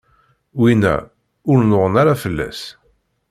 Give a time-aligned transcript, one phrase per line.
[0.59, 0.95] winna,
[1.49, 2.61] ur nnuɣen ara fell-as.